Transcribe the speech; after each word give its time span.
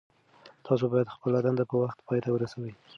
تاسو 0.65 0.83
باید 0.93 1.13
خپله 1.15 1.37
دنده 1.45 1.63
په 1.69 1.75
وخت 1.83 1.97
پای 2.07 2.19
ته 2.23 2.29
ورسوئ. 2.31 2.71